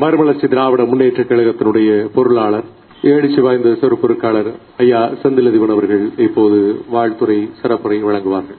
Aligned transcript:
மறுமலர்ச்சி 0.00 0.48
திராவிட 0.48 0.84
முன்னேற்ற 0.84 1.22
கழகத்தினுடைய 1.22 1.90
பொருளாளர் 2.14 2.64
எழுச்சி 3.02 3.40
வாய்ந்த 3.40 3.68
சிறப்புறுக்காளர் 3.68 4.50
ஐயா 4.78 5.00
செந்திலதிபன் 5.22 5.70
அவர்கள் 5.70 6.10
இப்போது 6.16 6.58
வாழ்த்துறை 6.92 7.38
சிறப்புரை 7.62 7.98
வழங்குவார்கள். 8.00 8.58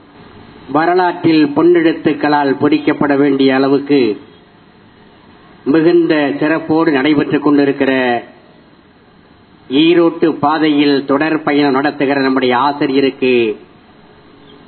வரலாற்றில் 0.72 1.44
பொன்னெழுத்துக்களால் 1.56 2.52
பொறிக்கப்பட 2.60 3.16
வேண்டிய 3.16 3.54
அளவுக்கு 3.54 4.00
மிகுந்த 5.64 6.14
சிறப்போடு 6.40 6.90
நடைபெற்றுக் 6.92 7.42
கொண்டிருக்கிற 7.42 7.92
ஈரோட்டு 9.70 10.32
பாதையில் 10.40 11.04
தொடர் 11.04 11.42
பயணம் 11.42 11.72
நடத்துகிற 11.72 12.20
நம்முடைய 12.20 12.56
ஆசிரியருக்கு 12.58 13.34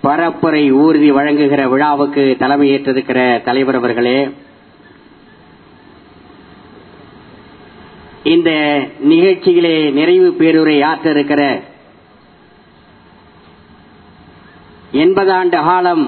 பரப்புரை 0.03 0.71
ஊர்தி 0.73 1.11
வழங்குகிற 1.11 1.69
விழாவுக்கு 1.69 2.37
தலைமையேற்றிருக்கிற 2.39 3.43
தலைவர் 3.45 3.75
அவர்களே 3.75 4.19
இந்த 8.29 8.51
நிகழ்ச்சியிலே 9.09 9.77
நிறைவு 9.93 10.29
பேருரை 10.39 10.77
ஆற்ற 10.83 11.09
இருக்கிற 11.11 11.43
எண்பதாண்டு 15.03 15.59
காலம் 15.65 16.05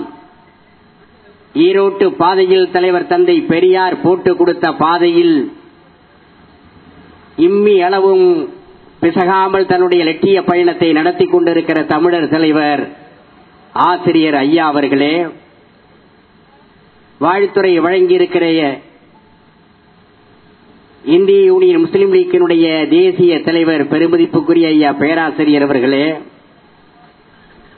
ஈரோட்டு 1.61 2.07
பாதையில் 2.17 2.71
தலைவர் 2.71 3.07
தந்தை 3.07 3.37
பெரியார் 3.45 3.97
போட்டு 4.03 4.31
கொடுத்த 4.37 4.67
பாதையில் 4.77 5.37
இம்மி 7.39 7.75
அளவும் 7.81 8.27
பிசகாமல் 9.01 9.67
தன்னுடைய 9.67 10.03
லட்சிய 10.05 10.39
பயணத்தை 10.43 10.89
நடத்தி 10.93 11.27
கொண்டிருக்கிற 11.27 11.79
தமிழர் 11.85 12.29
தலைவர் 12.29 12.83
ஆசிரியர் 13.85 14.39
ஐயா 14.41 14.65
அவர்களே 14.67 15.15
வாழ்த்துறை 17.21 17.73
வழங்கியிருக்கிற 17.79 18.45
இந்திய 21.05 21.41
யூனியன் 21.45 21.83
முஸ்லீம் 21.83 22.13
லீக்கினுடைய 22.13 22.67
தேசிய 22.91 23.35
தலைவர் 23.41 23.83
பெருமதிப்புக்குரிய 23.89 24.67
ஐயா 24.69 24.91
பேராசிரியர் 24.99 25.67
அவர்களே 25.67 26.05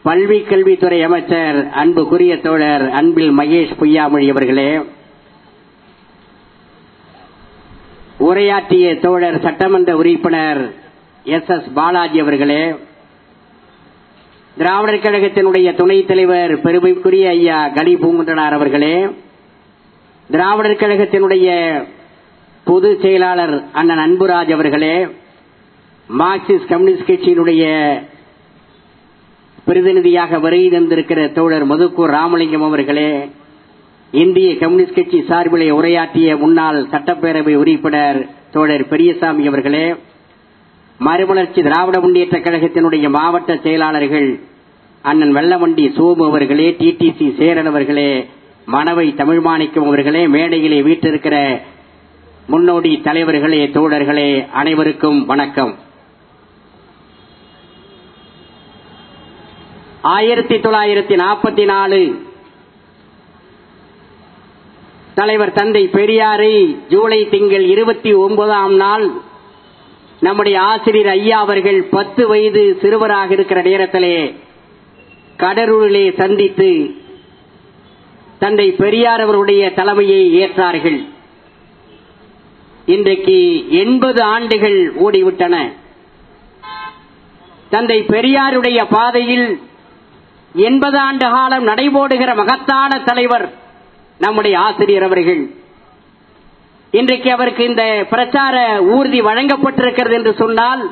பல்வி 0.04 0.38
கல்வித்துறை 0.42 0.98
அமைச்சர் 1.02 1.58
அன்புக்குரிய 1.74 2.34
தோழர் 2.40 2.84
அன்பில் 2.92 3.32
மகேஷ் 3.38 3.76
பொய்யாமொழி 3.80 4.26
அவர்களே 4.28 4.70
உரையாற்றிய 8.20 8.86
தோழர் 9.00 9.38
சட்டமன்ற 9.38 9.92
உறுப்பினர் 9.96 10.62
எஸ் 11.26 11.50
எஸ் 11.50 11.70
பாலாஜி 11.74 12.18
அவர்களே 12.20 12.62
திராவிடர் 14.56 15.04
கழகத்தினுடைய 15.04 15.68
துணைத் 15.74 16.08
தலைவர் 16.08 16.52
பெருமைக்குரிய 16.60 17.28
ஐயா 17.30 17.58
கலி 17.74 17.94
பூங்குன்றனார் 17.96 18.56
அவர்களே 18.58 18.94
திராவிடர் 20.30 20.80
கழகத்தினுடைய 20.82 21.48
பொதுச் 22.66 23.02
செயலாளர் 23.02 23.54
அண்ணன் 23.72 24.02
அன்புராஜ் 24.04 24.52
அவர்களே 24.52 24.94
மார்க்சிஸ்ட் 26.08 26.70
கம்யூனிஸ்ட் 26.70 27.08
கட்சியினுடைய 27.08 27.64
பிரதிநிதியாக 29.66 30.38
வருகை 30.40 30.68
தந்திருக்கிற 30.70 31.20
தோழர் 31.32 31.66
மதுக்கூர் 31.66 32.14
ராமலிங்கம் 32.16 32.66
அவர்களே 32.68 33.10
இந்திய 34.12 34.48
கம்யூனிஸ்ட் 34.54 34.96
கட்சி 34.96 35.18
சார்பிலே 35.28 35.68
உரையாற்றிய 35.76 36.30
முன்னாள் 36.36 36.80
சட்டப்பேரவை 36.92 37.54
உறுப்பினர் 37.56 38.18
தோழர் 38.52 38.84
பெரியசாமி 38.88 39.44
அவர்களே 39.46 39.86
மறுமலர்ச்சி 41.00 41.60
திராவிட 41.62 41.96
முன்னேற்ற 42.00 42.38
கழகத்தினுடைய 42.40 43.06
மாவட்ட 43.10 43.52
செயலாளர்கள் 43.64 44.28
அண்ணன் 45.04 45.34
வெள்ளவண்டி 45.36 45.84
சோமு 45.96 46.24
அவர்களே 46.28 46.66
டிடிசி 46.80 47.26
சேரன் 47.38 47.70
அவர்களே 47.70 48.10
மணவை 48.66 49.06
தமிழ்மாணிக்கம் 49.20 49.88
அவர்களே 49.88 50.22
மேடையிலே 50.34 50.78
வீட்டிருக்கிற 50.82 51.36
முன்னோடி 52.46 53.00
தலைவர்களே 53.00 53.66
தோழர்களே 53.66 54.50
அனைவருக்கும் 54.50 55.26
வணக்கம். 55.26 55.78
ஆயிரத்தி 60.02 60.54
தொள்ளாயிரத்தி 60.54 61.16
நாற்பத்தி 61.22 61.64
நாலு 61.64 62.20
தலைவர் 65.14 65.52
தந்தை 65.52 65.88
பெரியாரை 65.92 66.76
ஜூலை 66.88 67.28
திங்கள் 67.28 67.64
இருபத்தி 67.64 68.14
ஒன்பதாம் 68.14 68.74
நாள் 68.74 69.10
நம்முடைய 70.20 70.60
ஆசிரியர் 70.60 71.08
ஐயா 71.08 71.38
அவர்கள் 71.38 71.82
பத்து 71.82 72.28
வயது 72.28 72.78
சிறுவராக 72.82 73.30
இருக்கிற 73.30 73.62
நேரத்திலே 73.62 74.34
கடலூரிலே 75.38 76.20
சந்தித்து 76.20 76.94
தந்தை 78.38 78.72
பெரியார் 78.72 79.20
அவருடைய 79.20 79.72
தலைமையை 79.72 80.44
ஏற்றார்கள். 80.44 81.10
இன்றைக்கு 82.86 83.68
எண்பது 83.68 84.22
ஆண்டுகள் 84.22 84.94
ஓடிவிட்டன. 84.94 85.72
தந்தை 87.70 88.00
பெரியாருடைய 88.00 88.84
பாதையில் 88.90 89.60
எண்பது 90.54 90.98
ஆண்டு 90.98 91.30
காலம் 91.30 91.66
நடைபோடுகிற 91.66 92.34
மகத்தான 92.36 92.98
தலைவர் 92.98 93.54
நம்முடைய 94.18 94.58
ஆசிரியர் 94.58 95.02
அவர்கள். 95.02 95.50
இன்றைக்கு 96.90 97.32
அவருக்கு 97.32 97.64
இந்த 97.64 98.06
பிரச்சார 98.10 98.82
ஊர்தி 98.82 99.20
வழங்கப்பட்டிருக்கிறது 99.20 100.12
என்று 100.12 100.34
சொன்னால் 100.34 100.90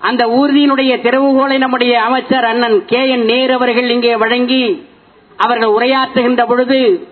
அந்த 0.00 0.26
ஊர்தியினுடைய 0.26 1.00
திறவுகோலை 1.04 1.58
நம்முடைய 1.58 2.02
அமைச்சர் 2.02 2.44
அண்ணன் 2.44 2.84
கே 2.84 3.08
என் 3.08 3.24
நேரு 3.24 3.54
அவர்கள் 3.54 3.90
இங்கே 3.90 4.16
வழங்கி 4.16 4.86
அவர்கள் 5.36 5.68
உரையாற்றுகின்ற 5.68 6.46
பொழுது 6.46 7.08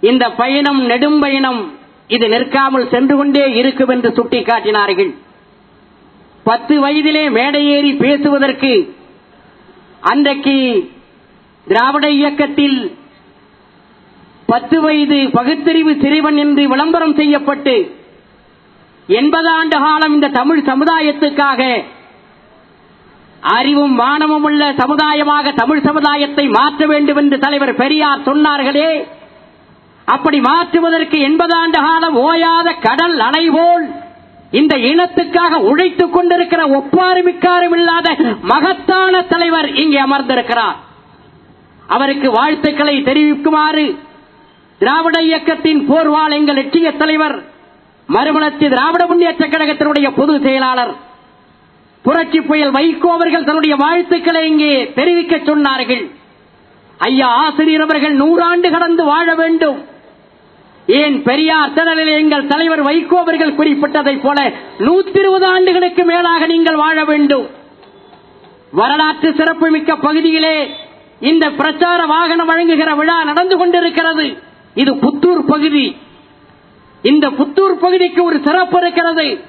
இந்த 0.00 0.30
பயணம் 0.30 0.86
நெடும் 0.86 1.20
பயணம் 1.20 1.77
இது 2.14 2.26
நிற்காமல் 2.34 2.90
சென்று 2.92 3.14
கொண்டே 3.16 3.44
இருக்கும் 3.60 3.90
என்று 3.94 4.10
சுட்டிக்காட்டினார்கள். 4.18 5.10
பத்து 6.46 6.74
வயதிலே 6.84 7.24
மேடையேறி 7.38 7.90
பேசுவதற்கு 8.04 8.72
அன்றைக்கு 10.10 10.56
திராவிட 11.66 12.06
இயக்கத்தில் 12.18 12.78
பத்து 14.46 14.76
வயது 14.84 15.18
பகுத்தறிவு 15.36 15.92
சிறுவன் 16.02 16.38
என்று 16.44 16.62
விளம்பரம் 16.72 17.16
செய்யப்பட்டு 17.20 17.74
எண்பது 19.08 19.50
ஆண்டு 19.58 19.76
காலம் 19.84 20.14
இந்த 20.16 20.28
தமிழ் 20.38 20.62
சமுதாயத்துக்காக 20.70 21.62
அறிவும் 23.54 23.94
மானமும் 24.00 24.46
உள்ள 24.48 24.62
சமுதாயமாக 24.80 25.52
தமிழ் 25.60 25.84
சமுதாயத்தை 25.88 26.44
மாற்ற 26.56 26.86
வேண்டும் 26.86 27.20
என்று 27.22 27.36
தலைவர் 27.44 27.78
பெரியார் 27.82 28.26
சொன்னார்களே. 28.28 28.90
அப்படி 30.14 30.38
மாற்றுவதற்கு 30.40 31.16
எண்பது 31.20 31.54
ஆண்டு 31.54 31.78
காலம் 31.86 32.16
ஓயாத 32.26 32.68
கடல் 32.80 33.18
அலை 33.18 33.50
போல் 33.50 33.86
இந்த 34.50 34.74
இனத்துக்காக 34.90 35.54
உழைத்துக் 35.70 36.12
கொண்டிருக்கிற 36.12 36.62
ஒப்பாருமிக்காரும் 36.66 37.74
இல்லாத 37.78 38.08
மகத்தான 38.42 39.22
தலைவர் 39.22 39.68
இங்கே 39.74 39.98
அமர்ந்திருக்கிறார். 39.98 40.78
அவருக்கு 41.86 42.30
வாழ்த்துக்களை 42.30 43.02
தெரிவிக்குமாறு 43.02 43.86
திராவிட 44.78 45.16
இயக்கத்தின் 45.22 45.80
போர்வால் 45.90 46.34
எங்கள் 46.38 46.54
லட்சிய 46.54 46.92
தலைவர் 46.92 47.36
மறுமலர்ச்சி 48.08 48.66
திராவிட 48.68 49.06
முன்னேற்ற 49.06 49.46
கழகத்தினுடைய 49.46 50.08
பொதுச் 50.16 50.42
செயலாளர் 50.42 50.92
புரட்சி 52.04 52.40
புயல் 52.40 52.70
வைகோ 52.70 53.08
அவர்கள் 53.16 53.44
தன்னுடைய 53.44 53.74
வாழ்த்துக்களை 53.76 54.42
இங்கே 54.48 54.92
தெரிவிக்க 54.92 55.36
சொன்னார்கள். 55.36 56.04
ஐயா 56.98 57.28
ஆசிரியர் 57.44 57.80
அவர்கள் 57.80 58.16
நூறாண்டு 58.16 58.70
கடந்து 58.70 59.04
வாழ 59.04 59.34
வேண்டும். 59.34 59.78
ஏன் 60.90 61.22
பெரியார் 61.22 61.72
திடலில் 61.72 62.18
எங்கள் 62.18 62.46
தலைவர் 62.46 62.82
வைகோ 62.82 63.14
அவர்கள் 63.14 63.54
குறிப்பிட்டதைப் 63.54 64.22
போல 64.22 64.52
நூத்தி 64.78 65.18
இருபது 65.18 65.46
ஆண்டுகளுக்கு 65.46 66.04
மேலாக 66.04 66.46
நீங்கள் 66.46 66.76
வாழ 66.76 67.04
வேண்டும். 67.04 67.50
வரலாற்று 68.72 69.34
சிறப்புமிக்க 69.34 69.96
பகுதியிலே 69.96 70.70
இந்த 71.20 71.50
பிரச்சார 71.50 72.06
வாகனம் 72.06 72.46
வழங்குகிற 72.46 72.94
விழா 72.94 73.24
நடந்து 73.24 73.56
கொண்டிருக்கிறது. 73.56 74.42
இது 74.74 74.94
புத்தூர் 74.94 75.46
பகுதி. 75.46 75.96
இந்த 77.02 77.30
புத்தூர் 77.30 77.74
பகுதிக்கு 77.80 78.24
ஒரு 78.24 78.40
சிறப்பு 78.44 78.78
இருக்கிறது. 78.80 79.40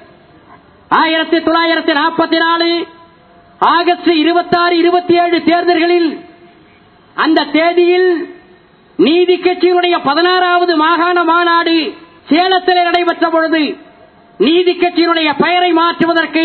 ஆயிரத்தி 0.88 1.36
தொள்ளாயிரத்தி 1.36 1.96
நாற்பத்தி 2.00 2.36
நாலு 2.36 2.86
ஆகஸ்ட் 3.58 4.10
இருபத்தி 4.10 4.56
ஆறு 4.58 4.76
இருபத்தி 4.78 5.14
ஏழு 5.14 5.42
தேர்தல்களில் 5.44 6.20
அந்த 7.14 7.44
தேதியில் 7.52 8.38
நீதி 9.00 9.36
கட்சியினுடைய 9.36 9.98
பதினாறாவது 10.04 10.76
மாகாண 10.76 11.24
மாநாடு 11.24 11.76
சேலத்தில் 12.28 12.82
நடைபெற்ற 12.82 13.30
பொழுது 13.30 13.62
நீதி 14.38 14.72
கட்சியினுடைய 14.72 15.34
பெயரை 15.38 15.72
மாற்றுவதற்கு 15.72 16.44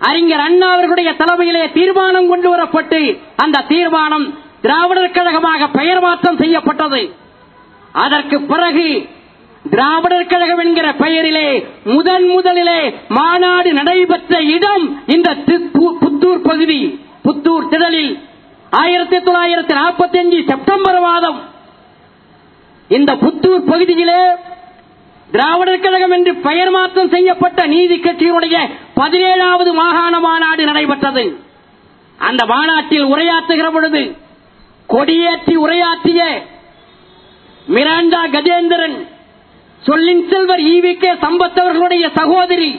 அறிஞர் 0.00 0.40
அண்ணா 0.40 0.68
அவர்களுடைய 0.68 1.14
தலைமையிலே 1.16 1.72
தீர்மானம் 1.72 2.28
கொண்டு 2.28 2.56
வரப்பட்டு 2.56 3.00
அந்த 3.36 3.64
தீர்மானம் 3.68 4.26
திராவிடர் 4.60 5.10
கழகமாக 5.10 5.68
பெயர் 5.68 6.00
மாற்றம் 6.00 6.36
செய்யப்பட்டது. 6.36 7.02
அதற்கு 7.92 8.40
பிறகு 8.42 8.86
திராவிடர் 9.70 10.26
கழகம் 10.26 10.58
என்கிற 10.58 10.92
பெயரிலே 10.94 11.48
முதன் 11.84 12.26
முதலிலே 12.26 12.80
மாநாடு 13.08 13.72
நடைபெற்ற 13.72 14.42
இடம் 14.56 14.84
இந்த 15.06 15.36
திப்பு- 15.46 15.96
புத்தூர் 16.00 16.42
பகுதி. 16.42 16.80
புத்தூர் 17.24 17.68
திடலில் 17.68 18.12
ஆயிரத்தி 18.72 19.18
தொள்ளாயிரத்தி 19.18 19.74
நாற்பத்தி 19.74 20.18
அஞ்சு 20.18 20.38
செப்டம்பர் 20.50 21.00
மாதம் 21.00 21.38
இந்த 22.90 23.10
புத்தூர் 23.16 23.68
பகுதியிலே 23.68 24.20
திராவிடர் 25.30 25.82
கழகம் 25.82 26.14
என்று 26.16 26.32
பெயர் 26.46 26.70
மாற்றம் 26.70 27.12
செய்யப்பட்ட 27.14 27.60
நீதி 27.66 27.96
கட்சியினுடைய 27.98 28.56
பதினேழாவது 28.96 29.70
மாகாண 29.74 30.14
மாநாடு 30.20 30.62
நடைபெற்றது. 30.64 31.24
அந்த 32.18 32.42
மாநாட்டில் 32.44 33.06
உரையாற்றுகிற 33.12 33.68
பொழுது 33.72 34.02
கொடியேற்றி 34.88 35.54
உரையாற்றிய 35.56 36.22
மிராண்டா 37.66 38.22
கஜேந்திரன் 38.34 38.96
சொல்லின் 39.82 40.24
செல்வர் 40.30 40.62
ஈவி 40.72 40.92
கே 40.96 41.12
சம்பத் 41.24 41.60
அவர்களுடைய 41.62 42.04
சகோதரி 42.18 42.70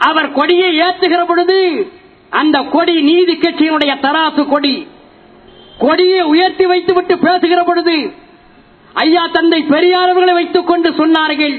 அவர் 0.00 0.28
கொடியை 0.32 0.70
ஏற்றுகிற 0.86 1.22
பொழுது 1.26 1.58
அந்த 2.32 2.58
கொடி 2.74 2.94
நீதி 3.02 3.34
கட்சியினுடைய 3.36 3.92
தராசு 4.00 4.42
கொடி 4.46 4.74
கொடியை 5.78 6.20
உயர்த்தி 6.32 6.64
வைத்துவிட்டு 6.72 7.14
பேசுகிற 7.26 7.60
பொழுது 7.68 7.96
ஐயா 8.94 9.24
தந்தை 9.36 9.60
பெரியார் 9.72 10.10
அவர்களை 10.12 10.34
வைத்துக் 10.38 10.70
கொண்டு 10.70 10.88
சொன்னார்கள் 11.00 11.56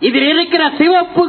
இதில் 0.00 0.28
இருக்கிற 0.32 0.62
சிவப்பு 0.78 1.26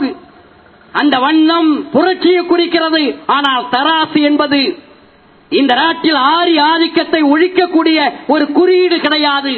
அந்த 1.01 1.15
வண்ணம் 1.23 1.69
புரட்சியை 1.93 2.41
குறிக்கிறது. 2.45 3.03
ஆனால் 3.35 3.69
தராசு 3.75 4.19
என்பது 4.29 4.59
இந்த 5.51 5.73
நாட்டில் 5.79 6.19
ஆரி 6.33 6.55
ஆதிக்கத்தை 6.71 7.21
ஒழிக்கக்கூடிய 7.33 7.97
ஒரு 8.33 8.45
குறியீடு 8.57 8.97
கிடையாது. 9.05 9.53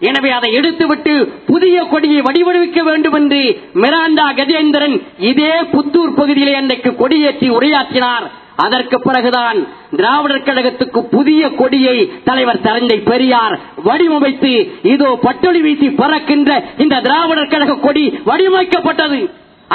எனவே 0.00 0.30
அதை 0.38 0.50
எடுத்துவிட்டு 0.58 1.14
புதிய 1.50 1.76
கொடியை 1.92 2.20
வடிவடுவிக்க 2.26 2.82
வேண்டும் 2.88 3.16
என்று 3.20 3.40
மிராண்டா 3.82 4.26
கஜேந்திரன் 4.40 4.96
இதே 5.30 5.54
புத்தூர் 5.74 6.16
பகுதியிலே 6.18 6.54
அன்றைக்கு 6.60 6.90
கொடியேற்றி 7.00 7.48
உரையாற்றினார். 7.56 8.26
அதற்கு 8.64 8.96
பிறகுதான் 9.00 9.58
திராவிடர் 9.98 10.46
கழகத்துக்கு 10.46 11.00
புதிய 11.16 11.42
கொடியை 11.60 11.96
தலைவர் 12.28 12.60
தந்தை 12.60 12.96
பெரியார் 13.10 13.54
வடிவமைத்து 13.84 14.52
இதோ 14.92 15.18
பட்டொளி 15.22 15.60
வீசி 15.66 15.88
பறக்கின்ற 16.00 16.50
இந்த 16.84 17.00
திராவிடர் 17.06 17.52
கழக 17.52 17.74
கொடி 17.74 18.04
வடிவமைக்கப்பட்டது. 18.30 19.20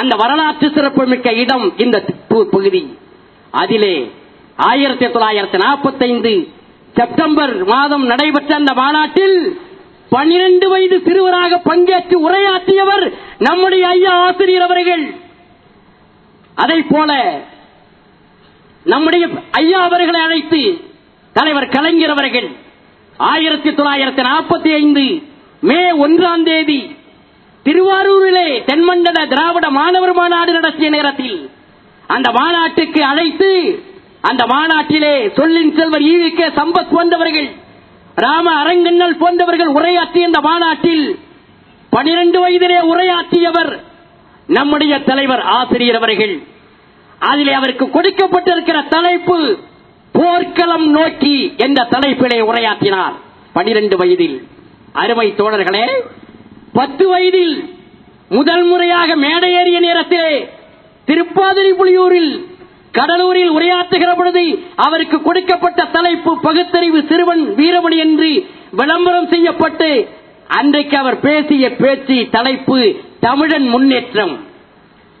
அந்த 0.00 0.16
வரலாற்று 0.16 0.68
சிறப்புமிக்க 0.74 1.32
இடம் 1.42 1.66
இந்த 1.84 1.96
பகுதி. 2.52 2.82
அதிலே 3.62 3.94
ஆயிரத்தி 4.56 5.06
தொள்ளாயிரத்தி 5.06 5.58
நாற்பத்தைந்து 5.64 6.34
செப்டம்பர் 6.98 7.54
மாதம் 7.64 8.04
நடைபெற்ற 8.12 8.54
அந்த 8.54 8.72
மாநாட்டில் 8.74 9.38
பனிரெண்டு 10.10 10.66
வயது 10.68 10.96
சிறுவராக 11.06 11.60
பங்கேற்று 11.70 12.16
உரையாற்றியவர் 12.26 13.06
நம்முடைய 13.38 13.84
ஐயா 13.88 14.12
ஆசிரியர் 14.26 14.66
அவர்கள். 14.68 15.04
அதை 16.54 16.78
போல 16.88 17.12
நம்முடைய 18.86 19.24
ஐயா 19.60 19.80
அவர்களை 19.88 20.20
அழைத்து 20.20 20.60
தலைவர் 21.36 21.72
கலைஞர் 21.76 22.14
அவர்கள் 22.14 22.48
ஆயிரத்தி 23.18 23.70
தொள்ளாயிரத்தி 23.70 24.22
நாற்பத்தி 24.28 24.70
ஐந்து 24.80 25.04
மே 25.62 25.80
ஒன்றாம் 26.04 26.44
தேதி 26.48 26.80
திருவாரூரிலே 27.66 28.48
தென்மண்டல 28.68 29.18
திராவிட 29.26 29.66
மாணவர் 29.78 30.14
மாநாடு 30.14 30.52
நடத்திய 30.52 30.88
நேரத்தில் 30.90 31.36
அந்த 32.06 32.28
மாநாட்டுக்கு 32.38 33.00
அழைத்து 33.10 33.50
அந்த 34.30 34.42
மாநாட்டிலே 34.46 35.14
சொல்லின் 35.38 35.74
செல்வர் 35.78 36.04
ஈவிக்க 36.12 36.50
சம்பத் 36.58 36.92
போன்றவர்கள் 36.94 37.48
ராம 38.16 38.46
அரங்கண்ணல் 38.62 39.20
போன்றவர்கள் 39.22 39.70
உரையாற்றிய 39.78 40.28
இந்த 40.30 40.40
மாநாட்டில் 40.48 41.06
பனிரெண்டு 41.92 42.38
வயதிலே 42.44 42.78
உரையாற்றியவர் 42.92 43.72
நம்முடைய 44.48 44.94
தலைவர் 45.08 45.42
ஆசிரியர் 45.58 45.98
அவர்கள். 46.00 46.34
அதிலே 47.18 47.52
அவருக்கு 47.52 47.84
கொடுக்கப்பட்டிருக்கிற 47.86 48.88
தலைப்பு 48.88 49.58
போர்க்களம் 50.12 50.90
நோக்கி 50.90 51.52
என்ற 51.56 51.86
தலைப்பிலே 51.90 52.40
உரையாற்றினார். 52.40 53.12
பனிரெண்டு 53.52 53.96
வயதில். 53.96 54.46
அருமை 54.92 55.34
தோழர்களே 55.36 56.02
பத்து 56.72 57.08
வயதில் 57.08 57.74
முதல் 58.28 58.64
முறையாக 58.64 59.16
மேடையேறிய 59.16 59.78
நேரத்திலே 59.80 60.48
திருப்பாதிரி 61.06 61.70
புலியூரில் 61.70 62.44
கடலூரில் 62.92 63.50
உரையாற்றுகிற 63.50 64.16
பொழுது 64.16 64.62
அவருக்கு 64.76 65.22
கொடுக்கப்பட்ட 65.22 65.84
தலைப்பு 65.84 66.40
பகுத்தறிவு 66.40 67.04
சிறுவன் 67.08 67.54
வீரமணி 67.54 67.96
என்று 67.96 68.46
விளம்பரம் 68.70 69.28
செய்யப்பட்டு 69.28 70.08
அன்றைக்கு 70.48 70.96
அவர் 70.96 71.20
பேசிய 71.20 71.76
பேச்சு 71.76 72.28
தலைப்பு 72.30 72.94
தமிழன் 73.20 73.68
முன்னேற்றம். 73.68 74.44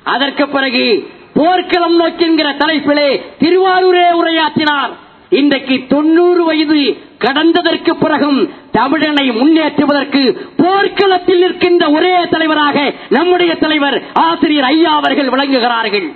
அதற்கு 0.02 0.48
பிறகு 0.48 1.08
போர்க்களம் 1.36 1.96
நோக்கின்ற 2.00 2.50
தலைப்பிலே 2.62 3.08
திருவாரூரே 3.42 4.06
உரையாற்றினார். 4.20 4.92
இன்றைக்கு 5.40 5.76
தொண்ணூறு 5.92 6.42
வயது 6.44 6.80
கடந்ததற்கு 7.24 7.92
பிறகும் 8.02 8.40
தமிழனை 8.76 9.24
முன்னேற்றுவதற்கு 9.38 10.22
போர்க்களத்தில் 10.56 11.40
நிற்கின்ற 11.42 11.84
ஒரே 11.96 12.12
தலைவராக 12.34 12.76
நம்முடைய 13.16 13.52
தலைவர் 13.62 13.96
ஆசிரியர் 14.26 14.68
ஐயா 14.72 14.92
அவர்கள் 15.00 15.32
விளங்குகிறார்கள். 15.34 16.06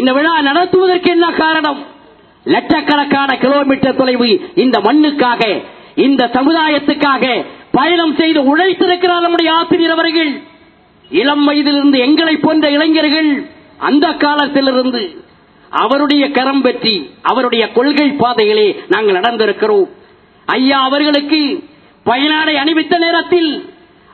இந்த 0.00 0.10
விழா 0.12 0.34
நடத்துவதற்கு 0.48 1.10
என்ன 1.10 1.26
காரணம்? 1.42 1.80
லட்சக்கணக்கான 2.54 3.30
கிலோமீட்டர் 3.44 3.98
தொலைவு 4.00 4.28
இந்த 4.64 4.76
மண்ணுக்காக 4.86 5.42
இந்த 6.06 6.22
சமுதாயத்துக்காக 6.36 7.24
பயணம் 7.78 8.14
செய்து 8.20 8.40
உழைத்திருக்கிறார் 8.52 9.24
நம்முடைய 9.26 9.50
ஆசிரியர் 9.52 9.94
அவர்கள். 9.96 10.32
இளம் 11.10 11.44
வயதிலிருந்து 11.48 11.98
எங்களை 12.06 12.36
போன்ற 12.36 12.70
இளைஞர்கள் 12.76 13.30
அந்த 13.88 14.06
காலத்திலிருந்து 14.24 15.02
அவருடைய 15.82 16.24
கரம் 16.30 16.62
பற்றி 16.62 16.94
அவருடைய 17.22 17.64
கொள்கை 17.76 18.08
பாதையிலே 18.22 18.66
நாங்கள் 18.88 19.18
நடந்திருக்கிறோம். 19.18 19.88
ஐயா 20.46 20.78
அவர்களுக்கு 20.88 21.40
பயனாடை 22.06 22.54
அணிவித்த 22.62 22.94
நேரத்தில் 22.98 23.50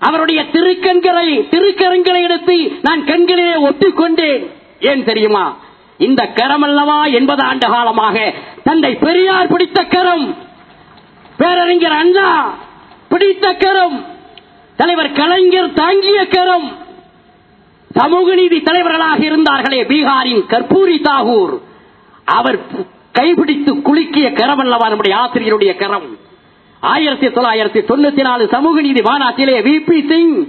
அவருடைய 0.08 0.40
திருக்கண்களை 0.52 1.28
திருக்கரங்களை 1.54 2.20
எடுத்து 2.22 2.56
நான் 2.82 3.00
கண்களிலே 3.04 3.56
ஒட்டிக்கொண்டேன். 3.68 4.42
ஏன் 4.90 5.04
தெரியுமா? 5.04 5.44
இந்த 6.06 6.22
கரம் 6.38 6.64
அல்லவா 6.66 6.98
என்பது 7.18 7.42
ஆண்டு 7.44 7.66
காலமாக. 7.74 8.16
தந்தை 8.64 8.92
பெரியார் 9.06 9.50
பிடித்த 9.52 9.80
கரம் 9.94 10.26
பேரறிஞர் 11.40 11.96
அண்ணா 12.02 12.28
பிடித்த 13.08 13.46
கரம் 13.64 13.98
தலைவர் 14.76 15.12
கலைஞர் 15.12 15.72
தாங்கிய 15.80 16.20
கரம் 16.36 16.68
சமூக 17.98 18.34
நீதி 18.34 18.60
தலைவர்களாக 18.60 19.24
இருந்தார்களே 19.24 19.80
பீகாரின் 19.84 20.42
கற்பூரி 20.48 20.96
தாகூர். 21.02 21.58
அவர் 22.24 22.58
கைபிடித்து 23.18 23.70
குலுக்கிய 23.84 24.32
கரம் 24.32 24.58
அல்லவா 24.58 24.86
நம்முடைய 24.86 25.16
ஆசிரியருடைய 25.16 25.76
கரம். 25.76 26.16
ஆயிரத்தி 26.80 27.26
தொள்ளாயிரத்தி 27.26 27.82
தொண்ணூத்தி 27.90 28.20
நாலு 28.20 28.48
சமூக 28.50 28.80
நீதி 28.80 29.02
மாநாட்டிலே 29.02 29.60
வி. 29.60 29.90
பி. 29.90 30.06
சிங் 30.08 30.48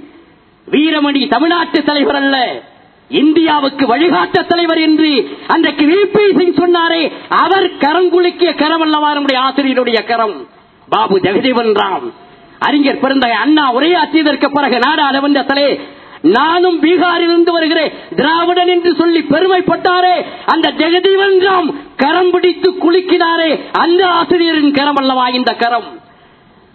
வீரமணி 0.72 1.30
தமிழ்நாட்டு 1.30 1.84
தலைவர் 1.84 2.16
அல்ல 2.16 2.62
இந்தியாவுக்கு 3.10 3.88
வழிகாட்ட 3.88 4.44
தலைவர் 4.44 4.78
என்று 4.78 5.38
அன்றைக்கு 5.48 5.86
வி. 5.86 6.18
பி. 6.18 6.36
சிங் 6.38 6.54
சொன்னாரே 6.54 7.12
அவர் 7.30 7.78
கரம் 7.78 8.12
குலுக்கிய 8.12 8.56
கரம் 8.56 8.82
அல்லவா 8.82 9.14
நம்முடைய 9.14 9.42
ஆசிரியருடைய 9.42 10.06
கரம். 10.06 10.48
பாபு 10.90 11.20
ஜெகதீவன் 11.20 11.74
ராம் 11.74 12.12
அறிஞர் 12.60 13.00
பிறந்த 13.00 13.36
அண்ணா 13.36 13.74
உரையாற்றியதற்கு 13.74 14.48
பிறகு 14.48 14.78
நாடாளுமன்றத்திலே 14.78 15.80
நானும் 16.22 16.84
பீகாரில் 16.84 17.24
இருந்து 17.24 17.52
வருகிறேன். 17.52 17.94
திராவிடன் 18.16 18.68
என்று 18.68 18.96
சொல்லி 18.96 19.20
பெருமைப்பட்டாரே. 19.20 20.26
அந்த 20.46 20.72
ஜெகதீவன்றாம் 20.72 21.74
கரம் 21.98 22.32
பிடித்து 22.32 22.72
குலுக்கினாரே. 22.72 23.60
அந்த 23.72 24.08
ஆசிரியரின் 24.08 24.74
கரம் 24.74 24.96
அல்லவா 24.96 25.28
இந்த 25.28 25.54
கரம்? 25.54 25.98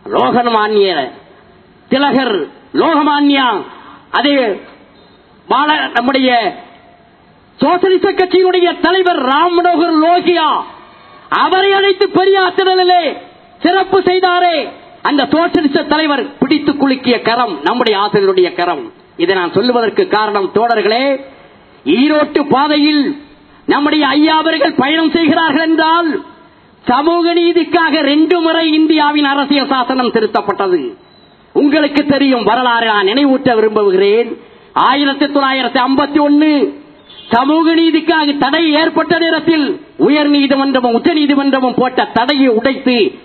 லோகமானிய 0.07 1.13
திலகர் 1.89 2.47
லோகமான்யா 2.73 3.63
அதே 4.11 4.61
பால 5.49 5.89
நம்முடைய 5.95 6.57
சோசலிச 7.61 8.13
கட்சியினுடைய 8.13 8.81
தலைவர் 8.81 9.23
ராம் 9.23 9.55
மனோகர் 9.59 10.05
லோகியா 10.05 10.63
அவரை 11.29 11.73
அழைத்து 11.73 12.11
பெரிய 12.11 12.53
திடலிலே 12.57 13.17
சிறப்பு 13.61 14.01
செய்தாரே. 14.01 14.69
அந்த 15.03 15.27
சோசலிச 15.31 15.83
தலைவர் 15.83 16.39
பிடித்து 16.39 16.73
குலுக்கிய 16.73 17.23
கரம் 17.23 17.61
நம்முடைய 17.63 17.99
ஆசிரியருடைய 17.99 18.55
கரம். 18.55 19.03
இதை 19.17 19.35
நான் 19.35 19.53
சொல்லுவதற்கு 19.53 20.09
காரணம் 20.09 20.51
தோழர்களே 20.55 21.21
ஈரோட்டு 21.85 22.49
பாதையில் 22.49 23.19
நம்முடைய 23.67 24.07
ஐயா 24.07 24.37
அவர்கள் 24.37 24.75
பயணம் 24.75 25.11
செய்கிறார்கள் 25.11 25.69
என்றால் 25.69 26.23
சமூக 26.85 27.35
நீதிக்காக 27.35 28.01
ரெண்டு 28.01 28.41
முறை 28.41 28.73
இந்தியாவின் 28.73 29.25
அரசியல் 29.25 29.69
சாசனம் 29.69 30.13
திருத்தப்பட்டது. 30.13 30.95
உங்களுக்கு 31.53 32.07
தெரியும் 32.07 32.45
வரலாறு 32.45 32.87
நான் 32.87 33.07
நினைவூட்ட 33.07 33.55
விரும்புகிறேன். 33.55 34.39
ஆயிரத்தி 34.73 35.25
தொள்ளாயிரத்தி 35.25 35.81
ஐம்பத்தி 35.87 36.21
ஒன்னு 36.21 36.83
சமூக 37.31 37.75
நீதிக்காக 37.75 38.39
தடை 38.39 38.73
ஏற்பட்ட 38.73 39.19
நேரத்தில் 39.19 39.81
உயர் 39.97 40.31
நீதிமன்றமும் 40.31 40.93
உச்ச 40.93 41.15
நீதிமன்றமும் 41.15 41.77
போட்ட 41.77 42.05
தடையை 42.05 42.49
உடைத்து 42.49 43.19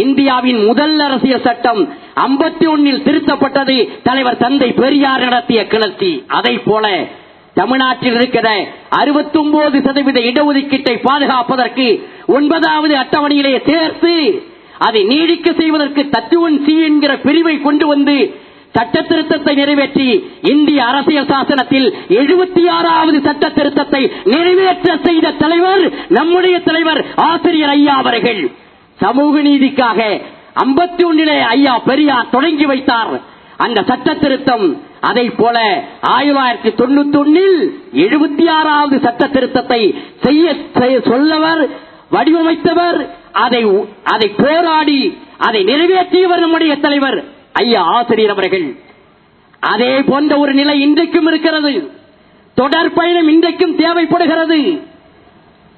இந்தியாவின் 0.00 0.60
முதல் 0.66 0.98
அரசியல் 1.06 1.42
சட்டம் 1.46 1.80
ஐம்பத்தி 2.26 2.66
ஒன்னில் 2.72 3.02
திருத்தப்பட்டது. 3.06 3.76
தலைவர் 4.06 4.38
தந்தை 4.44 4.68
பெரியார் 4.82 5.24
நடத்திய 5.26 5.60
கிளர்ச்சி. 5.72 6.12
அதை 6.38 6.54
போல 6.68 6.86
தமிழ்நாட்டில் 7.54 8.14
இருக்கிற 8.18 8.48
அறுபத்தி 9.00 9.38
ஒன்பது 9.38 9.80
சதவீத 9.86 10.20
இடஒதுக்கீட்டை 10.30 10.94
பாதுகாப்பதற்கு 11.08 11.86
ஒன்பதாவது 12.36 12.94
அட்டவணையிலே 13.02 13.52
சேர்த்து 13.68 14.14
அதை 14.86 15.02
நீடிக்க 15.10 15.48
செய்வதற்கு 15.58 16.02
தத்துவன் 16.14 16.56
சி 16.64 16.74
என்கிற 16.86 17.12
பிரிவை 17.26 17.54
கொண்டு 17.66 17.86
வந்து 17.92 18.16
சட்ட 18.76 18.96
திருத்தத்தை 19.08 19.52
நிறைவேற்றி 19.60 20.06
இந்திய 20.52 20.80
அரசியல் 20.90 21.30
சாசனத்தில் 21.32 21.88
எழுபத்தி 22.20 22.62
ஆறாவது 22.76 23.18
சட்ட 23.28 23.50
திருத்தத்தை 23.58 24.02
நிறைவேற்ற 24.34 24.96
செய்த 25.06 25.34
தலைவர் 25.42 25.84
நம்முடைய 26.18 26.56
தலைவர் 26.70 27.00
ஆசிரியர் 27.28 27.74
ஐயா 27.76 27.96
அவர்கள். 28.02 28.42
சமூக 29.02 29.42
நீதிக்காக 29.42 30.20
ஐம்பத்தி 30.54 31.04
ஒன்றிலே 31.04 31.40
ஐயா 31.40 31.78
பெரியார் 31.78 32.30
தொடங்கி 32.30 32.66
வைத்தார். 32.66 33.20
அந்த 33.56 33.82
சட்ட 33.82 34.14
திருத்தம் 34.14 34.82
அதை 35.00 35.30
போல 35.30 35.84
ஆயிரத்தி 36.00 36.68
தொள்ளாயிரத்தி 36.68 36.72
தொண்ணூத்தி 36.72 37.16
ஒன்னில் 37.16 37.82
எழுபத்தி 37.94 38.48
ஆறாவது 38.48 39.00
சட்ட 39.00 39.26
திருத்தத்தை 39.26 39.94
செய்ய 40.22 40.56
செய்ய- 40.76 41.00
சொல்லவர் 41.00 41.68
வடிவமைத்தவர் 42.12 43.08
அதை 43.32 43.66
அதை 44.04 44.28
போராடி 44.28 45.18
அதை 45.38 45.64
நிறைவேற்றியவர் 45.64 46.38
நம்முடைய 46.38 46.76
தலைவர் 46.76 47.24
ஐயா 47.52 47.82
ஆசிரியர் 47.82 48.30
அவர்கள். 48.30 48.76
அதே 49.60 50.02
போன்ற 50.02 50.38
ஒரு 50.38 50.54
நிலை 50.54 50.80
இன்றைக்கும் 50.80 51.26
இருக்கிறது. 51.26 51.90
தொடர் 52.54 52.92
பயணம் 52.92 53.28
இன்றைக்கும் 53.28 53.76
தேவைப்படுகிறது. 53.76 54.82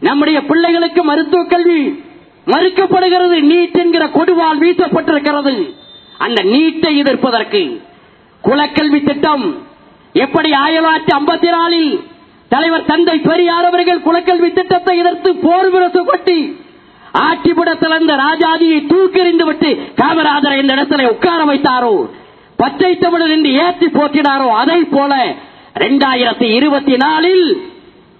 நம்முடைய 0.00 0.40
பிள்ளைகளுக்கு 0.40 1.02
மருத்துவ 1.02 1.44
கல்வி 1.44 2.03
மறுக்கப்படுகிறது 2.46 3.36
நீட் 3.50 3.78
என்கிற 3.78 4.06
கொடுவால் 4.08 4.58
வீசப்பட்டிருக்கிறது. 4.58 5.74
அந்த 6.18 6.42
நீட்டை 6.42 6.96
எதிர்ப்பதற்கு 6.96 7.82
குலக்கல்வி 8.44 9.04
திட்டம். 9.04 9.66
எப்படி 10.12 10.52
ஆயிரத்தி 10.52 10.86
தொள்ளாயிரத்தி 10.86 11.20
ஐம்பத்தி 11.20 11.50
நாலில் 11.50 12.00
தலைவர் 12.48 12.84
தந்தை 12.84 13.18
பெரியார் 13.18 13.64
அவர்கள் 13.64 14.00
குலக்கல்வி 14.00 14.52
திட்டத்தை 14.52 14.98
எதிர்த்து 14.98 15.36
போர் 15.36 15.70
விரசு 15.70 16.04
கொட்டி 16.04 16.56
ஆட்சிபுடத்தில் 17.12 17.96
அந்த 17.98 18.12
ராஜாதியை 18.16 18.78
தூக்கெறிந்து 18.86 19.44
விட்டு 19.44 19.70
காமராஜரை 19.96 20.60
இந்த 20.60 20.74
இடத்துல 20.74 21.08
உட்கார 21.08 21.44
வைத்தாரோ? 21.44 22.10
பச்சை 22.56 22.98
தமிழர் 22.98 23.30
என்று 23.30 23.52
ஏற்றி 23.52 23.86
போற்றினாரோ? 23.86 24.48
அதை 24.48 24.84
போல 24.84 25.34
இரண்டாயிரத்தி 25.74 26.42
இருபத்தி 26.42 26.96
நாலில் 26.96 27.44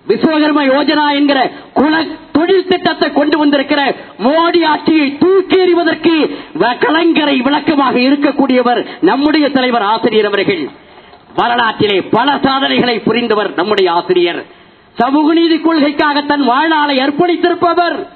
விஸ்வகர்ம 0.09 0.63
யோஜனா 0.63 1.15
என்கிற 1.15 1.53
குல 1.75 2.05
தொழில் 2.33 2.67
திட்டத்தை 2.67 3.13
கொண்டு 3.13 3.39
வந்திருக்கிற 3.39 3.95
மோடி 4.19 4.65
ஆட்சியை 4.65 5.19
தூக்கி 5.19 5.61
எறிவதற்கு 5.61 6.39
வ- 6.59 6.79
கலைஞரை 6.79 7.43
விளக்கமாக 7.43 7.99
இருக்கக்கூடியவர் 7.99 8.87
நம்முடைய 9.01 9.51
தலைவர் 9.51 9.83
ஆசிரியர் 9.83 10.27
அவர்கள். 10.27 10.69
வரலாற்றிலே 11.37 12.03
பல 12.03 12.39
சாதனைகளை 12.43 12.99
புரிந்தவர் 12.99 13.55
நம்முடைய 13.55 13.93
ஆசிரியர். 13.93 14.45
சமூக 14.95 15.33
நீதி 15.33 15.61
கொள்கைக்காக 15.61 16.23
தன் 16.23 16.45
வாழ்நாளை 16.45 16.99
அர்ப்பணித்திருப்பவர். 16.99 18.07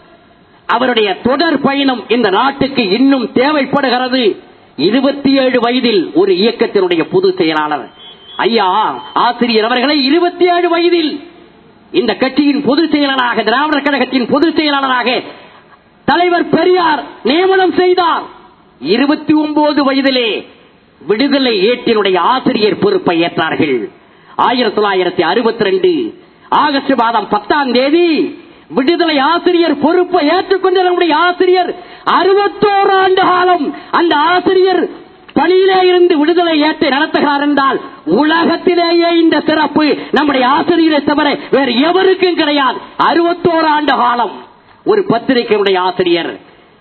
அவருடைய 0.67 1.15
தொடர் 1.15 1.61
பயணம் 1.61 2.05
இந்த 2.09 2.31
நாட்டுக்கு 2.31 2.89
இன்னும் 2.89 3.33
தேவைப்படுகிறது. 3.33 4.43
இருபத்தி 4.77 5.33
ஏழு 5.33 5.61
வயதில் 5.61 6.11
ஒரு 6.15 6.35
இயக்கத்தினுடைய 6.35 7.03
பொது 7.11 7.35
செயலாளர். 7.39 7.91
ஐயா 8.37 9.03
ஆசிரியர் 9.15 9.65
அவர்களை 9.65 10.05
இருபத்தி 10.05 10.45
ஏழு 10.45 10.69
வயதில் 10.69 11.28
இந்த 11.91 12.15
கட்சியின் 12.15 12.65
பொதுச் 12.65 12.91
செயலாளராக 12.91 13.43
திராவிடர் 13.43 13.83
கழகத்தின் 13.83 14.27
பொதுச் 14.27 14.57
செயலாளராக 14.57 15.23
தலைவர் 16.05 16.49
பெரியார் 16.49 17.05
நியமனம் 17.23 17.73
செய்தார். 17.73 18.23
இருபத்தி 18.81 19.35
ஒன்பது 19.35 19.93
வயதிலே 19.93 20.47
விடுதலை 21.07 21.69
ஏட்டினுடைய 21.69 22.19
ஆசிரியர் 22.19 22.79
பொறுப்பை 22.79 23.23
ஏற்றார்கள். 23.23 23.89
ஆயிரத்தி 24.37 24.81
தொள்ளாயிரத்தி 24.81 25.21
அறுபத்தி 25.21 25.65
ரெண்டு 25.65 26.21
ஆகஸ்ட் 26.49 26.95
மாதம் 26.95 27.29
பத்தாம் 27.29 27.73
தேதி 27.73 28.37
விடுதலை 28.69 29.19
ஆசிரியர் 29.19 29.79
பொறுப்பை 29.79 30.29
ஏற்றுக்கொண்ட 30.29 30.83
நம்முடைய 30.83 31.17
ஆசிரியர் 31.17 31.75
அறுபத்தோரு 32.11 32.93
ஆண்டு 32.93 33.23
காலம் 33.23 33.75
அந்த 33.91 34.17
ஆசிரியர் 34.17 34.89
பணியிலே 35.39 35.87
இருந்து 35.87 36.19
விடுதலை 36.19 36.61
ஏற்று 36.61 36.89
நடத்துகிறார் 36.89 37.41
என்றால் 37.41 37.81
உலகத்திலேயே 38.05 39.19
இந்த 39.19 39.43
சிறப்பு 39.47 39.97
நம்முடைய 40.11 40.49
ஆசிரியரை 40.49 41.05
தவிர 41.05 41.39
வேறு 41.51 41.81
எவருக்கும் 41.81 42.35
கிடையாது. 42.35 42.79
அறுபத்தோரு 43.09 43.65
ஆண்டு 43.65 43.93
காலம் 43.93 44.31
ஒரு 44.85 45.05
பத்திரிகையுடைய 45.09 45.79
ஆசிரியர். 45.79 46.39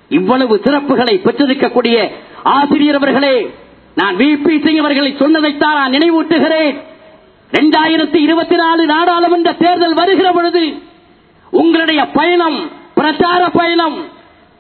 இவ்வளவு 0.10 0.62
சிறப்புகளை 0.64 1.20
பெற்றிருக்கக்கூடிய 1.24 2.10
ஆசிரியர் 2.44 2.96
அவர்களே 2.96 3.54
நான் 3.96 4.16
வி. 4.16 4.44
பி. 4.44 4.62
சிங் 4.64 4.78
அவர்களை 4.78 5.16
சொன்னதைத்தான் 5.20 5.76
நான் 5.76 5.92
நினைவூட்டுகிறேன். 5.92 6.82
இரண்டாயிரத்தி 7.52 8.16
இருபத்தி 8.16 8.56
நாலு 8.56 8.86
நாடாளுமன்ற 8.86 9.52
தேர்தல் 9.54 9.94
வருகிற 9.94 10.32
பொழுது 10.32 10.74
உங்களுடைய 11.52 12.06
பயணம் 12.06 12.70
பிரச்சார 12.96 13.50
பயணம் 13.50 14.06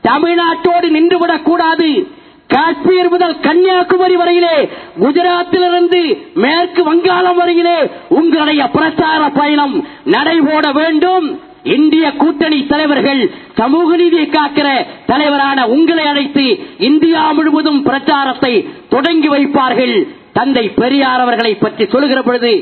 தமிழ்நாட்டோடு 0.07 0.89
நின்றுவிடக் 0.89 1.41
கூடாது. 1.41 2.07
காஷ்மீர் 2.49 3.09
முதல் 3.13 3.35
கன்னியாகுமரி 3.45 4.15
வரையிலே 4.19 4.55
குஜராத்திலிருந்து 5.01 6.01
மேற்கு 6.43 6.81
வங்காளம் 6.89 7.39
வரையிலே 7.41 7.79
உங்களுடைய 8.19 8.61
பிரச்சார 8.75 9.21
பயணம் 9.39 9.75
நடைபோட 10.15 10.65
வேண்டும். 10.79 11.27
இந்திய 11.75 12.05
கூட்டணி 12.21 12.59
தலைவர்கள் 12.65 13.21
சமூக 13.59 13.89
நீதியை 14.01 14.27
காக்கிற 14.35 14.67
தலைவரான 15.11 15.65
உங்களை 15.75 16.05
அழைத்து 16.11 16.45
இந்தியா 16.89 17.23
முழுவதும் 17.37 17.81
பிரச்சாரத்தை 17.87 18.53
தொடங்கி 18.93 19.29
வைப்பார்கள். 19.33 19.95
தந்தை 20.37 20.65
பெரியார் 20.79 21.23
அவர்களை 21.25 21.53
பற்றி 21.55 21.85
சொல்லுகிற 21.93 22.21
பொழுது 22.21 22.53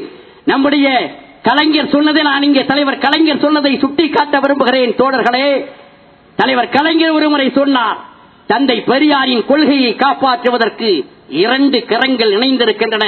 நம்முடைய 0.52 0.88
கலைஞர் 1.48 1.94
சொன்னதை 1.94 2.22
நான் 2.30 2.46
இங்கே 2.48 2.66
தலைவர் 2.72 3.04
கலைஞர் 3.06 3.44
சொன்னதை 3.46 3.74
சுட்டிக்காட்ட 3.84 4.36
விரும்புகிறேன் 4.44 4.98
தோழர்களே. 5.02 5.48
தலைவர் 6.38 6.74
கலைஞர் 6.78 7.16
ஒருமுறை 7.18 7.48
சொன்னார் 7.60 8.00
தந்தை 8.48 8.78
பெரியாரின் 8.82 9.46
கொள்கையை 9.46 9.96
காப்பாற்றுவதற்கு 9.96 10.90
இரண்டு 11.44 11.78
கரங்கள் 11.86 12.32
இணைந்திருக்கின்றன. 12.32 13.06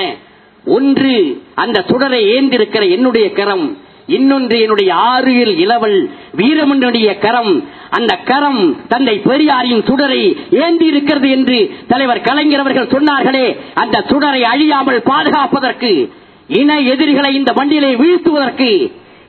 ஒன்று 0.65 1.41
அந்த 1.56 1.84
சுடரை 1.89 2.22
ஏந்திருக்கிற 2.36 2.84
என்னுடைய 2.89 3.32
கரம். 3.32 3.77
இன்னொன்று 4.08 4.60
என்னுடைய 4.62 4.91
ஆறுயில் 5.12 5.53
இளவல் 5.58 6.10
வீரமனுடைய 6.38 7.17
கரம். 7.17 7.53
அந்த 7.89 8.13
கரம் 8.29 8.62
தந்தை 8.88 9.15
பெரியாரின் 9.20 9.82
சுடரை 9.89 10.22
ஏந்தி 10.63 10.86
இருக்கிறது 10.86 11.29
என்று 11.29 11.58
தலைவர் 11.88 12.22
கலைஞர் 12.22 12.60
அவர்கள் 12.60 12.94
சொன்னார்களே 12.94 13.46
அந்த 13.74 14.06
சுடரை 14.10 14.41
அழியாமல் 14.41 15.01
பாதுகாப்பதற்கு 15.01 15.91
இன 16.48 16.79
எதிரிகளை 16.94 17.32
இந்த 17.36 17.51
வண்டியிலே 17.51 17.91
வீழ்த்துவதற்கு 17.96 18.70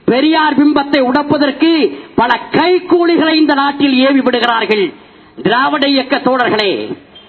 பெரியார் 0.04 0.56
பிம்பத்தை 0.58 1.00
உடைப்பதற்கு 1.00 1.72
பல 2.14 2.40
கைக்கூலிகளை 2.52 3.34
இந்த 3.34 3.54
நாட்டில் 3.54 3.96
ஏவி 4.06 4.20
விடுகிறார்கள். 4.20 4.84
திராவிட 5.42 5.88
இயக்க 5.88 6.16
தோழர்களே 6.16 6.72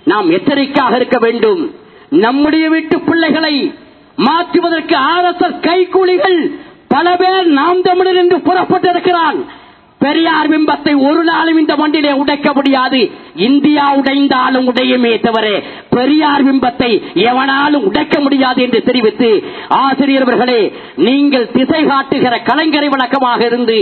நாம் 0.03 0.29
எச்சரிக்கையாக 0.29 0.95
இருக்க 0.95 1.17
வேண்டும். 1.19 1.75
நம்முடைய 2.09 2.69
வீட்டு 2.69 2.99
பிள்ளைகளை 2.99 3.73
மாற்றுவதற்கு 4.15 4.95
ஆர் 4.95 5.25
எஸ் 5.25 5.41
எஸ் 5.41 5.59
கைக்கூலிகள் 5.61 6.39
பல 6.87 7.15
பேர் 7.15 7.47
நாம் 7.47 7.81
தமிழர் 7.81 8.15
என்று 8.15 8.37
புறப்பட்டிருக்கிறான். 8.37 9.39
பெரியார் 9.99 10.49
பிம்பத்தை 10.49 10.93
ஒரு 11.09 11.23
நாளும் 11.23 11.57
இந்த 11.57 11.75
மண்டிலே 11.75 12.11
உடைக்க 12.11 12.53
முடியாது. 12.53 13.11
இந்தியா 13.47 13.85
உடைந்தாலும் 13.99 14.67
உடையுமே 14.71 15.19
தவிர 15.19 15.45
பெரியார் 15.89 16.43
பிம்பத்தை 16.43 16.91
எவனாலும் 17.29 17.85
உடைக்க 17.85 18.19
முடியாது 18.19 18.61
என்று 18.61 18.83
தெரிவித்து 18.83 19.29
ஆசிரியர்களே 19.79 20.61
நீங்கள் 21.07 21.51
திசை 21.51 21.81
காட்டுகிற 21.85 22.35
கலைஞரை 22.49 22.89
வழக்கமாக 22.89 23.41
இருந்து 23.45 23.77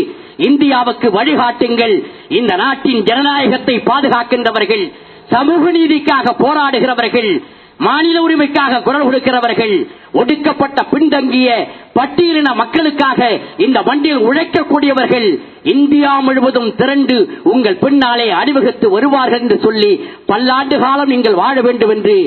இந்தியாவுக்கு 0.48 1.08
வழிகாட்டுங்கள். 1.10 1.96
இந்த 2.30 2.56
நாட்டின் 2.56 3.04
ஜனநாயகத்தை 3.04 3.76
பாதுகாக்கின்றவர்கள் 3.82 4.84
சமூக 5.30 5.72
நீதிக்காக 5.72 6.34
போராடுகிறவர்கள் 6.44 7.32
மாநில 7.78 8.18
உரிமைக்காக 8.22 8.82
குரல் 8.84 9.04
கொடுக்கிறவர்கள் 9.04 9.74
ஒடுக்கப்பட்ட 10.12 10.84
பின்தங்கிய 10.84 11.50
பட்டியலின 11.98 12.50
மக்களுக்காக 12.62 13.22
இந்த 13.66 13.82
வண்டியில் 13.89 14.25
உழைக்கக்கூடியவர்கள் 14.30 15.27
இந்தியா 15.75 16.12
முழுவதும் 16.25 16.70
திரண்டு 16.80 17.16
உங்கள் 17.54 17.80
பின்னாலே 17.84 18.27
அணிவகுத்து 18.39 18.89
வருவார்கள் 18.89 19.39
என்று 19.39 19.58
சொல்லி 19.66 19.92
பல்லாண்டு 20.25 20.77
காலம் 20.80 21.12
நீங்கள் 21.13 21.39
வாழ 21.44 21.56
வேண்டும் 21.68 21.94
என்று 21.96 22.18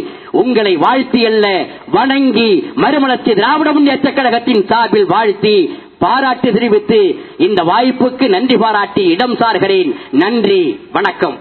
உங்களை 0.43 0.75
வாழ்த்தி 0.87 1.23
அல்ல 1.31 1.47
வணங்கி 1.99 2.51
மறுமலர்ச்சி 2.83 3.35
திராவிட 3.41 3.71
முன்னேற்ற 3.73 4.11
கழகத்தின் 4.13 4.67
சார்பில் 4.73 5.09
வாழ்த்தி 5.15 5.57
பாராட்டு 6.05 6.49
தெரிவித்து 6.53 6.99
இந்த 7.47 7.63
வாய்ப்புக்கு 7.71 8.27
நன்றி 8.29 8.57
பாராட்டி 8.57 9.03
இடம் 9.15 9.35
சார்கிறேன். 9.41 9.91
நன்றி 10.23 10.61
வணக்கம். 10.93 11.37